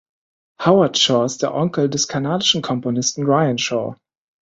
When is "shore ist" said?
0.97-1.43